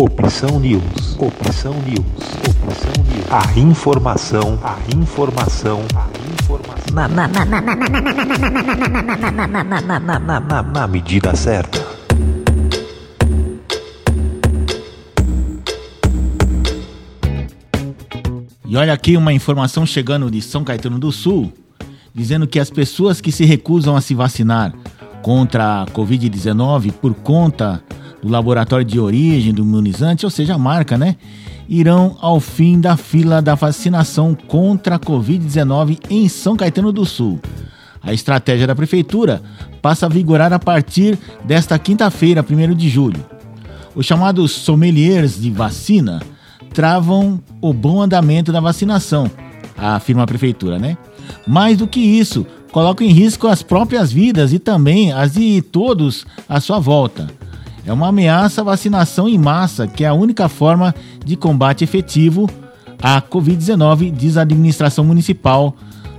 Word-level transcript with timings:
Opção 0.00 0.60
News. 0.60 1.16
Opção 1.18 1.74
News. 1.82 2.06
Opção 2.48 2.92
News. 3.04 3.26
A 3.32 3.58
informação, 3.58 4.56
a 4.62 4.78
informação, 4.96 5.80
a 5.92 6.06
informação 6.40 6.94
na, 10.72 10.86
medida 10.86 11.34
certa. 11.34 11.84
E 18.64 18.76
olha 18.76 18.92
aqui 18.92 19.16
uma 19.16 19.32
informação 19.32 19.84
chegando 19.84 20.30
de 20.30 20.40
São 20.40 20.62
Caetano 20.62 21.00
do 21.00 21.10
Sul, 21.10 21.52
dizendo 22.14 22.46
que 22.46 22.60
as 22.60 22.70
pessoas 22.70 23.20
que 23.20 23.32
se 23.32 23.44
recusam 23.44 23.96
a 23.96 24.00
se 24.00 24.14
vacinar 24.14 24.72
contra 25.22 25.82
a 25.82 25.86
Covid-19 25.86 26.92
por 26.92 27.14
conta 27.14 27.82
do 28.22 28.28
laboratório 28.28 28.84
de 28.84 28.98
origem 28.98 29.52
do 29.52 29.62
imunizante, 29.62 30.24
ou 30.24 30.30
seja, 30.30 30.54
a 30.54 30.58
marca, 30.58 30.98
né? 30.98 31.16
Irão 31.68 32.16
ao 32.20 32.40
fim 32.40 32.80
da 32.80 32.96
fila 32.96 33.42
da 33.42 33.54
vacinação 33.54 34.34
contra 34.34 34.96
a 34.96 34.98
Covid-19 34.98 35.98
em 36.08 36.28
São 36.28 36.56
Caetano 36.56 36.92
do 36.92 37.04
Sul. 37.04 37.38
A 38.02 38.12
estratégia 38.12 38.66
da 38.66 38.74
prefeitura 38.74 39.42
passa 39.82 40.06
a 40.06 40.08
vigorar 40.08 40.52
a 40.52 40.58
partir 40.58 41.18
desta 41.44 41.78
quinta-feira, 41.78 42.44
1 42.48 42.74
de 42.74 42.88
julho. 42.88 43.24
Os 43.94 44.06
chamados 44.06 44.52
sommeliers 44.52 45.40
de 45.40 45.50
vacina 45.50 46.22
travam 46.72 47.40
o 47.60 47.72
bom 47.72 48.00
andamento 48.00 48.52
da 48.52 48.60
vacinação, 48.60 49.30
afirma 49.76 50.22
a 50.22 50.26
prefeitura, 50.26 50.78
né? 50.78 50.96
Mais 51.46 51.76
do 51.76 51.86
que 51.86 52.00
isso, 52.00 52.46
colocam 52.70 53.06
em 53.06 53.10
risco 53.10 53.46
as 53.46 53.62
próprias 53.62 54.12
vidas 54.12 54.52
e 54.52 54.58
também 54.58 55.12
as 55.12 55.32
de 55.32 55.60
todos 55.62 56.26
à 56.48 56.60
sua 56.60 56.78
volta. 56.78 57.28
É 57.86 57.92
uma 57.92 58.08
ameaça 58.08 58.60
à 58.60 58.64
vacinação 58.64 59.28
em 59.28 59.38
massa, 59.38 59.86
que 59.86 60.04
é 60.04 60.08
a 60.08 60.14
única 60.14 60.48
forma 60.48 60.94
de 61.24 61.36
combate 61.36 61.84
efetivo 61.84 62.48
à 63.02 63.22
Covid-19, 63.22 64.10
diz 64.10 64.36
a 64.36 64.42
administração 64.42 65.04
municipal 65.04 65.74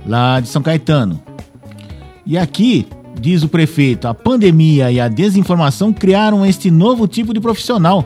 lá 0.06 0.40
de 0.40 0.48
São 0.48 0.62
Caetano. 0.62 1.20
E 2.26 2.36
aqui, 2.38 2.86
diz 3.20 3.42
o 3.42 3.48
prefeito, 3.48 4.08
a 4.08 4.14
pandemia 4.14 4.90
e 4.90 5.00
a 5.00 5.08
desinformação 5.08 5.92
criaram 5.92 6.44
este 6.44 6.70
novo 6.70 7.06
tipo 7.06 7.34
de 7.34 7.40
profissional, 7.40 8.04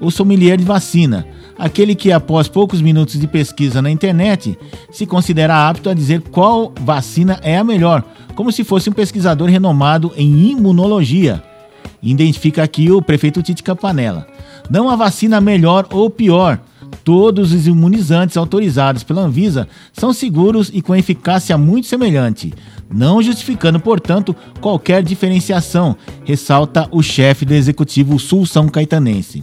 o 0.00 0.10
sommelier 0.10 0.56
de 0.56 0.64
vacina, 0.64 1.26
aquele 1.58 1.94
que, 1.94 2.12
após 2.12 2.48
poucos 2.48 2.80
minutos 2.80 3.18
de 3.18 3.26
pesquisa 3.26 3.80
na 3.80 3.90
internet, 3.90 4.58
se 4.90 5.06
considera 5.06 5.68
apto 5.68 5.88
a 5.88 5.94
dizer 5.94 6.20
qual 6.30 6.72
vacina 6.80 7.38
é 7.42 7.56
a 7.56 7.64
melhor, 7.64 8.04
como 8.34 8.50
se 8.50 8.64
fosse 8.64 8.90
um 8.90 8.92
pesquisador 8.92 9.48
renomado 9.48 10.12
em 10.16 10.50
imunologia. 10.50 11.42
Identifica 12.04 12.62
aqui 12.62 12.90
o 12.90 13.00
prefeito 13.00 13.42
Tite 13.42 13.62
Campanella. 13.62 14.26
Não 14.68 14.90
há 14.90 14.96
vacina 14.96 15.40
melhor 15.40 15.86
ou 15.90 16.10
pior. 16.10 16.60
Todos 17.02 17.52
os 17.52 17.66
imunizantes 17.66 18.36
autorizados 18.36 19.02
pela 19.02 19.22
Anvisa 19.22 19.66
são 19.92 20.12
seguros 20.12 20.70
e 20.72 20.82
com 20.82 20.94
eficácia 20.94 21.56
muito 21.58 21.86
semelhante, 21.86 22.52
não 22.92 23.22
justificando, 23.22 23.80
portanto, 23.80 24.36
qualquer 24.60 25.02
diferenciação, 25.02 25.96
ressalta 26.24 26.86
o 26.92 27.02
chefe 27.02 27.44
do 27.44 27.54
Executivo 27.54 28.18
Sul 28.18 28.46
São 28.46 28.68
Caetanense. 28.68 29.42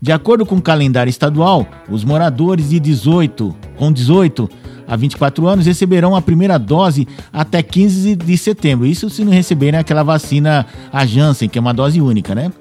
De 0.00 0.12
acordo 0.12 0.44
com 0.44 0.56
o 0.56 0.62
calendário 0.62 1.10
estadual, 1.10 1.66
os 1.88 2.04
moradores 2.04 2.68
de 2.68 2.78
18 2.78 3.54
com 3.76 3.90
18 3.90 4.48
a 4.86 4.96
24 4.96 5.46
anos 5.46 5.66
receberão 5.66 6.14
a 6.14 6.22
primeira 6.22 6.58
dose 6.58 7.06
até 7.32 7.62
15 7.62 8.16
de 8.16 8.38
setembro. 8.38 8.86
Isso 8.86 9.10
se 9.10 9.24
não 9.24 9.32
receberem 9.32 9.78
aquela 9.78 10.02
vacina 10.02 10.66
a 10.92 11.04
Janssen, 11.04 11.48
que 11.48 11.58
é 11.58 11.60
uma 11.60 11.74
dose 11.74 12.00
única, 12.00 12.34
né? 12.34 12.52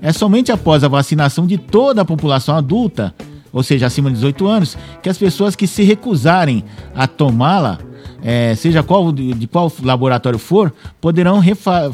É 0.00 0.12
somente 0.12 0.52
após 0.52 0.84
a 0.84 0.88
vacinação 0.88 1.46
de 1.46 1.56
toda 1.56 2.02
a 2.02 2.04
população 2.04 2.54
adulta, 2.54 3.14
ou 3.52 3.62
seja, 3.62 3.86
acima 3.86 4.10
de 4.10 4.16
18 4.16 4.46
anos, 4.46 4.76
que 5.02 5.08
as 5.08 5.16
pessoas 5.16 5.56
que 5.56 5.66
se 5.66 5.82
recusarem 5.82 6.62
a 6.94 7.06
tomá-la, 7.06 7.78
é, 8.22 8.54
seja 8.54 8.82
qual, 8.82 9.12
de 9.12 9.46
qual 9.46 9.72
laboratório 9.82 10.38
for, 10.38 10.72
poderão 11.00 11.40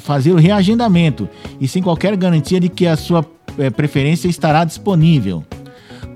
fazer 0.01 0.33
o 0.33 0.37
reagendamento 0.37 1.29
e 1.61 1.69
sem 1.69 1.83
qualquer 1.83 2.17
garantia 2.17 2.59
de 2.59 2.69
que 2.69 2.87
a 2.87 2.97
sua 2.97 3.25
é, 3.59 3.71
preferência 3.71 4.29
estará 4.29 4.65
disponível. 4.65 5.45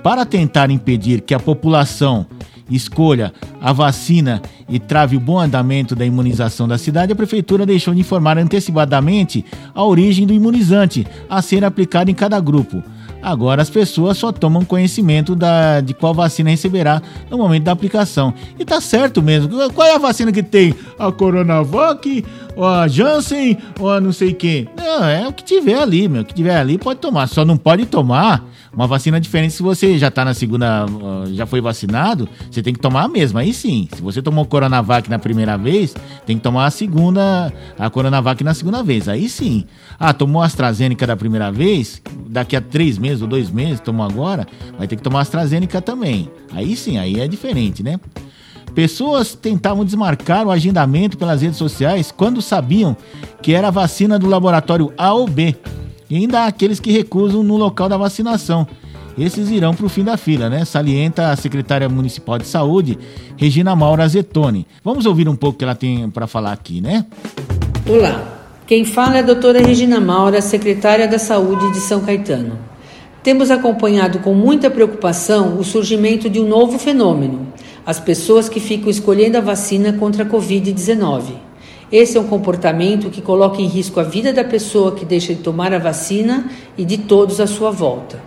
Para 0.03 0.25
tentar 0.27 0.71
impedir 0.71 1.21
que 1.21 1.33
a 1.33 1.39
população 1.39 2.27
escolha 2.71 3.33
a 3.65 3.73
vacina 3.73 4.43
e 4.69 4.79
trave 4.79 5.17
o 5.17 5.21
bom 5.21 5.41
andamento 5.41 5.97
da 5.97 6.05
imunização 6.05 6.69
da 6.69 6.77
cidade, 6.77 7.15
a 7.15 7.17
prefeitura 7.17 7.65
deixou 7.65 7.95
de 7.95 8.01
informar 8.01 8.37
antecipadamente 8.37 9.43
a 9.75 9.83
origem 9.83 10.27
do 10.27 10.35
imunizante 10.35 11.07
a 11.31 11.41
ser 11.41 11.65
aplicado 11.65 12.11
em 12.11 12.15
cada 12.15 12.39
grupo. 12.39 12.85
Agora 13.23 13.63
as 13.63 13.71
pessoas 13.71 14.19
só 14.19 14.31
tomam 14.31 14.67
conhecimento 14.67 15.35
da, 15.35 15.81
de 15.81 15.95
qual 15.95 16.13
vacina 16.13 16.51
receberá 16.51 17.01
no 17.31 17.39
momento 17.39 17.63
da 17.63 17.73
aplicação. 17.73 18.35
E 18.59 18.67
tá 18.67 18.83
certo 18.83 19.23
mesmo. 19.23 19.49
Qual 19.73 19.89
é 19.89 19.95
a 19.95 19.99
vacina 19.99 20.31
que 20.31 20.43
tem? 20.43 20.75
A 20.99 21.11
Coronavac, 21.11 22.23
a 22.63 22.87
Janssen, 22.89 23.59
a 23.79 24.01
não 24.01 24.13
sei 24.13 24.33
quem? 24.33 24.69
Não, 24.77 25.05
é 25.05 25.27
o 25.27 25.33
que 25.33 25.43
tiver 25.43 25.79
ali, 25.79 26.09
meu. 26.09 26.23
O 26.23 26.25
que 26.25 26.35
tiver 26.35 26.57
ali 26.57 26.79
pode 26.79 27.01
tomar. 27.01 27.27
Só 27.27 27.45
não 27.45 27.57
pode 27.57 27.87
tomar 27.87 28.45
uma 28.73 28.87
vacina 28.87 29.21
diferente 29.21 29.55
se 29.55 29.63
você 29.63 29.97
já 29.99 30.11
tá 30.11 30.25
na 30.25 30.35
segunda, 30.35 30.87
já 31.33 31.47
foi 31.47 31.61
vacinado, 31.61 32.29
você 32.51 32.63
tem 32.63 32.75
que 32.75 32.81
tomar 32.81 33.05
a 33.05 33.09
mesma. 33.09 33.41
Aí 33.41 33.53
sim, 33.53 33.89
se 33.93 34.03
você 34.03 34.21
tomou 34.21 34.45
Coronavac 34.45 35.09
na 35.09 35.19
primeira 35.19 35.57
vez, 35.57 35.95
tem 36.27 36.37
que 36.37 36.43
tomar 36.43 36.67
a 36.67 36.71
segunda, 36.71 37.53
a 37.79 37.91
Coronavac 37.91 38.43
na 38.43 38.55
segunda 38.55 38.83
vez. 38.83 39.09
Aí 39.09 39.29
sim. 39.29 39.65
Ah, 39.99 40.13
tomou 40.13 40.43
AstraZeneca 40.43 41.07
da 41.07 41.17
primeira 41.17 41.53
vez, 41.53 42.03
daqui 42.29 42.57
a 42.57 42.61
três 42.61 42.99
meses 42.99 43.23
ou 43.23 43.29
dois 43.29 43.51
meses, 43.51 43.81
tomou 43.81 44.05
agora, 44.05 44.47
vai 44.77 44.89
ter 44.89 44.97
que 44.97 45.03
tomar 45.03 45.21
AstraZeneca 45.21 45.81
também. 45.81 46.29
Aí 46.53 46.77
sim, 46.77 46.99
aí 46.99 47.21
é 47.21 47.29
diferente, 47.29 47.83
né? 47.83 47.99
Pessoas 48.75 49.35
tentavam 49.35 49.85
desmarcar 49.85 50.47
o 50.47 50.51
agendamento 50.51 51.17
pelas 51.17 51.43
redes 51.43 51.57
sociais 51.57 52.11
quando 52.11 52.43
sabiam 52.43 52.97
que 53.41 53.55
era 53.55 53.69
a 53.69 53.71
vacina 53.71 54.19
do 54.19 54.27
laboratório 54.27 54.93
A 54.99 55.13
ou 55.15 55.29
B. 55.29 55.55
E 56.11 56.17
ainda 56.17 56.41
há 56.41 56.47
aqueles 56.47 56.81
que 56.81 56.91
recusam 56.91 57.43
no 57.43 57.57
local 57.57 57.89
da 57.89 57.97
vacinação. 57.97 58.67
Esses 59.17 59.49
irão 59.49 59.75
para 59.75 59.87
o 59.87 59.89
fim 59.89 60.03
da 60.03 60.17
fila, 60.17 60.51
né? 60.51 60.65
Salienta 60.65 61.31
a 61.31 61.37
secretária 61.37 61.89
municipal 61.89 62.37
de 62.37 62.47
saúde, 62.47 62.99
Regina 63.37 63.77
Maura 63.77 64.09
Zetoni. 64.09 64.67
Vamos 64.83 65.07
ouvir 65.07 65.29
um 65.29 65.37
pouco 65.37 65.55
o 65.55 65.59
que 65.59 65.65
ela 65.65 65.77
tem 65.77 66.11
para 66.11 66.27
falar 66.27 66.53
aqui, 66.53 66.81
né? 66.81 67.07
Olá, 67.89 68.49
quem 68.67 68.85
fala 68.85 69.19
é 69.19 69.21
a 69.21 69.23
doutora 69.23 69.61
Regina 69.61 70.01
Maura, 70.01 70.41
secretária 70.41 71.07
da 71.07 71.19
Saúde 71.19 71.71
de 71.71 71.79
São 71.79 72.01
Caetano. 72.01 72.59
Temos 73.23 73.51
acompanhado 73.51 74.19
com 74.19 74.35
muita 74.35 74.69
preocupação 74.69 75.59
o 75.59 75.65
surgimento 75.65 76.29
de 76.29 76.41
um 76.41 76.49
novo 76.49 76.79
fenômeno: 76.79 77.47
as 77.87 78.01
pessoas 78.01 78.49
que 78.49 78.61
ficam 78.61 78.91
escolhendo 78.91 79.39
a 79.39 79.41
vacina 79.41 79.93
contra 79.93 80.25
a 80.25 80.27
Covid-19. 80.27 81.35
Esse 81.93 82.17
é 82.17 82.21
um 82.21 82.27
comportamento 82.27 83.11
que 83.11 83.21
coloca 83.21 83.61
em 83.61 83.67
risco 83.67 84.01
a 84.01 84.03
vida 84.03 84.33
da 84.33 84.43
pessoa 84.43 84.93
que 84.93 85.05
deixa 85.05 85.35
de 85.35 85.43
tomar 85.43 85.73
a 85.73 85.79
vacina 85.79 86.51
e 86.77 86.85
de 86.85 86.99
todos 86.99 87.41
à 87.41 87.47
sua 87.47 87.71
volta. 87.71 88.21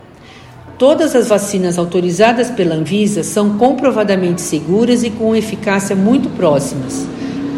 Todas 0.78 1.16
as 1.16 1.28
vacinas 1.28 1.80
autorizadas 1.80 2.52
pela 2.52 2.76
Anvisa 2.76 3.24
são 3.24 3.58
comprovadamente 3.58 4.42
seguras 4.42 5.04
e 5.04 5.10
com 5.10 5.36
eficácia 5.36 5.96
muito 5.96 6.30
próximas. 6.30 7.08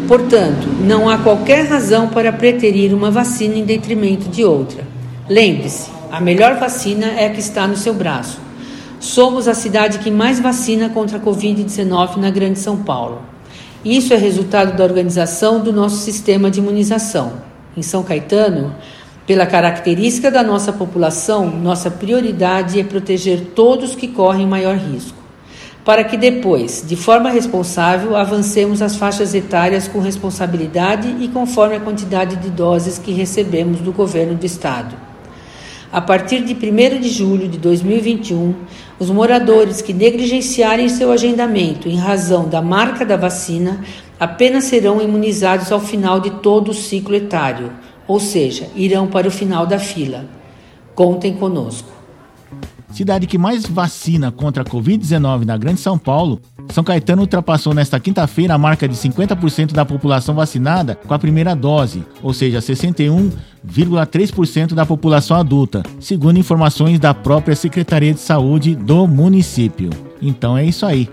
Portanto, 0.08 0.66
não 0.82 1.08
há 1.08 1.18
qualquer 1.18 1.66
razão 1.66 2.08
para 2.08 2.32
preterir 2.32 2.94
uma 2.94 3.10
vacina 3.10 3.56
em 3.56 3.64
detrimento 3.64 4.28
de 4.30 4.42
outra. 4.42 4.82
Lembre-se, 5.28 5.90
a 6.10 6.20
melhor 6.20 6.58
vacina 6.58 7.06
é 7.06 7.26
a 7.26 7.30
que 7.30 7.40
está 7.40 7.68
no 7.68 7.76
seu 7.76 7.92
braço. 7.92 8.40
Somos 9.00 9.48
a 9.48 9.54
cidade 9.54 10.00
que 10.00 10.10
mais 10.10 10.38
vacina 10.38 10.90
contra 10.90 11.16
a 11.16 11.20
Covid-19 11.20 12.18
na 12.18 12.28
Grande 12.28 12.58
São 12.58 12.76
Paulo. 12.76 13.22
Isso 13.82 14.12
é 14.12 14.16
resultado 14.18 14.76
da 14.76 14.84
organização 14.84 15.58
do 15.58 15.72
nosso 15.72 15.96
sistema 15.96 16.50
de 16.50 16.60
imunização. 16.60 17.32
Em 17.74 17.80
São 17.80 18.02
Caetano, 18.02 18.74
pela 19.26 19.46
característica 19.46 20.30
da 20.30 20.42
nossa 20.42 20.70
população, 20.70 21.50
nossa 21.50 21.90
prioridade 21.90 22.78
é 22.78 22.84
proteger 22.84 23.52
todos 23.54 23.94
que 23.94 24.06
correm 24.06 24.46
maior 24.46 24.76
risco, 24.76 25.16
para 25.82 26.04
que 26.04 26.18
depois, 26.18 26.84
de 26.86 26.94
forma 26.94 27.30
responsável, 27.30 28.14
avancemos 28.14 28.82
as 28.82 28.96
faixas 28.96 29.34
etárias 29.34 29.88
com 29.88 30.00
responsabilidade 30.00 31.16
e 31.20 31.28
conforme 31.28 31.76
a 31.76 31.80
quantidade 31.80 32.36
de 32.36 32.50
doses 32.50 32.98
que 32.98 33.12
recebemos 33.12 33.80
do 33.80 33.92
governo 33.92 34.34
do 34.34 34.44
estado. 34.44 35.09
A 35.92 36.00
partir 36.00 36.44
de 36.44 36.54
1 36.54 37.00
de 37.00 37.08
julho 37.08 37.48
de 37.48 37.58
2021, 37.58 38.54
os 38.96 39.10
moradores 39.10 39.82
que 39.82 39.92
negligenciarem 39.92 40.88
seu 40.88 41.10
agendamento 41.10 41.88
em 41.88 41.96
razão 41.96 42.48
da 42.48 42.62
marca 42.62 43.04
da 43.04 43.16
vacina 43.16 43.80
apenas 44.18 44.64
serão 44.64 45.02
imunizados 45.02 45.72
ao 45.72 45.80
final 45.80 46.20
de 46.20 46.30
todo 46.30 46.70
o 46.70 46.74
ciclo 46.74 47.16
etário, 47.16 47.72
ou 48.06 48.20
seja, 48.20 48.68
irão 48.76 49.08
para 49.08 49.26
o 49.26 49.32
final 49.32 49.66
da 49.66 49.80
fila. 49.80 50.26
Contem 50.94 51.34
conosco. 51.34 51.90
cidade 52.92 53.26
que 53.26 53.38
mais 53.38 53.66
vacina 53.66 54.30
contra 54.30 54.62
a 54.62 54.66
Covid-19 54.66 55.44
na 55.44 55.56
Grande 55.56 55.80
São 55.80 55.98
Paulo, 55.98 56.40
São 56.72 56.84
Caetano 56.84 57.22
ultrapassou 57.22 57.74
nesta 57.74 57.98
quinta-feira 57.98 58.54
a 58.54 58.58
marca 58.58 58.86
de 58.88 58.94
50% 58.94 59.72
da 59.72 59.84
população 59.84 60.32
vacinada 60.34 60.94
com 60.94 61.12
a 61.12 61.18
primeira 61.18 61.54
dose, 61.54 62.04
ou 62.22 62.32
seja, 62.32 62.60
61,3% 62.60 64.74
da 64.74 64.86
população 64.86 65.36
adulta, 65.36 65.82
segundo 65.98 66.38
informações 66.38 67.00
da 67.00 67.12
própria 67.12 67.56
Secretaria 67.56 68.14
de 68.14 68.20
Saúde 68.20 68.74
do 68.74 69.06
município. 69.06 69.90
Então 70.22 70.56
é 70.56 70.64
isso 70.64 70.86
aí, 70.86 71.08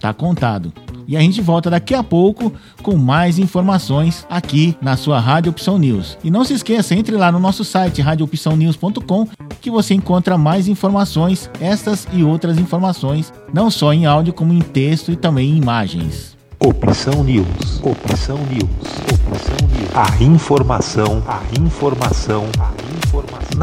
tá 0.00 0.14
contado. 0.14 0.72
E 1.12 1.16
a 1.16 1.20
gente 1.20 1.42
volta 1.42 1.68
daqui 1.68 1.92
a 1.92 2.02
pouco 2.02 2.50
com 2.82 2.96
mais 2.96 3.38
informações 3.38 4.26
aqui 4.30 4.74
na 4.80 4.96
sua 4.96 5.20
Rádio 5.20 5.50
Opção 5.50 5.76
News. 5.76 6.16
E 6.24 6.30
não 6.30 6.42
se 6.42 6.54
esqueça, 6.54 6.94
entre 6.94 7.14
lá 7.18 7.30
no 7.30 7.38
nosso 7.38 7.64
site 7.64 8.00
radioopçãonews.com 8.00 9.28
que 9.60 9.70
você 9.70 9.92
encontra 9.92 10.38
mais 10.38 10.68
informações, 10.68 11.50
estas 11.60 12.08
e 12.14 12.24
outras 12.24 12.56
informações, 12.56 13.30
não 13.52 13.70
só 13.70 13.92
em 13.92 14.06
áudio 14.06 14.32
como 14.32 14.54
em 14.54 14.60
texto 14.60 15.12
e 15.12 15.16
também 15.16 15.50
em 15.50 15.58
imagens. 15.58 16.34
Opção 16.58 17.22
News. 17.22 17.82
Opção 17.82 18.38
News. 18.50 18.70
Opção 19.12 19.68
News. 19.68 19.90
A 19.94 20.22
informação, 20.22 21.22
a 21.28 21.42
informação, 21.60 22.46
a 22.58 22.70
informação. 23.06 23.58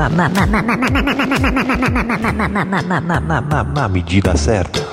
Na 3.74 3.90
medida 3.90 4.38
certa. 4.38 4.89